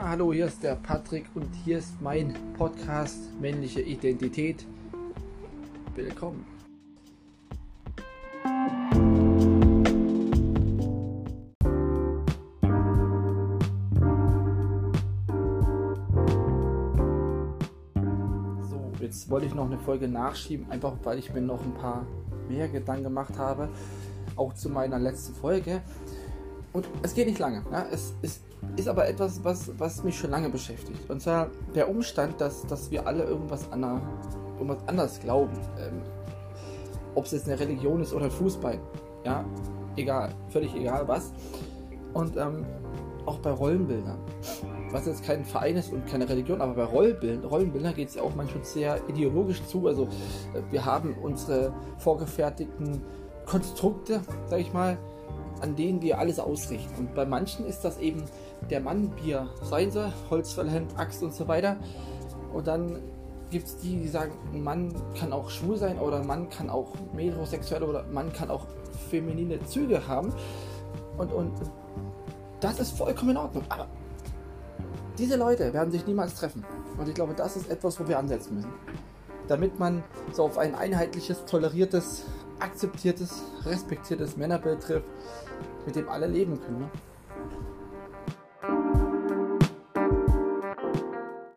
[0.00, 4.64] hallo, hier ist der Patrick und hier ist mein Podcast Männliche Identität.
[5.96, 6.46] Willkommen.
[18.70, 22.06] So, jetzt wollte ich noch eine Folge nachschieben, einfach weil ich mir noch ein paar
[22.48, 23.68] mehr Gedanken gemacht habe,
[24.36, 25.82] auch zu meiner letzten Folge.
[26.72, 27.64] Und es geht nicht lange.
[27.70, 27.86] Ja?
[27.90, 28.40] Es, es
[28.76, 31.08] ist aber etwas, was, was mich schon lange beschäftigt.
[31.08, 34.00] Und zwar der Umstand, dass, dass wir alle irgendwas, ander,
[34.58, 35.56] irgendwas anders glauben.
[35.78, 36.02] Ähm,
[37.14, 38.78] Ob es jetzt eine Religion ist oder Fußball.
[39.24, 39.44] Ja,
[39.96, 41.32] egal, völlig egal was.
[42.14, 42.64] Und ähm,
[43.28, 44.18] auch bei Rollenbildern.
[44.90, 48.22] Was jetzt kein Verein ist und keine Religion, aber bei Rollenbildern, Rollenbildern geht es ja
[48.22, 49.86] auch manchmal sehr ideologisch zu.
[49.86, 50.04] Also
[50.54, 53.02] äh, wir haben unsere vorgefertigten
[53.44, 54.96] Konstrukte, sag ich mal,
[55.60, 56.94] an denen wir alles ausrichten.
[56.98, 58.24] Und bei manchen ist das eben
[58.70, 61.76] der Mann, wie er sein soll, Holzfällerhemd, Axt und so weiter.
[62.52, 62.98] Und dann
[63.50, 66.68] gibt es die, die sagen, ein Mann kann auch schwul sein oder ein Mann kann
[66.68, 68.66] auch metrosexuell oder ein Mann kann auch
[69.10, 70.32] feminine Züge haben.
[71.16, 71.52] Und, und
[72.60, 73.64] das ist vollkommen in Ordnung.
[73.68, 73.86] Aber
[75.16, 76.64] diese Leute werden sich niemals treffen.
[76.96, 78.72] Und ich glaube, das ist etwas, wo wir ansetzen müssen.
[79.46, 82.24] Damit man so auf ein einheitliches, toleriertes,
[82.60, 85.08] akzeptiertes, respektiertes Männerbild trifft,
[85.86, 86.80] mit dem alle leben können.
[86.80, 86.90] Ne?